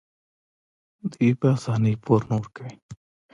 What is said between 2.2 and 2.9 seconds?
نه ورکوي.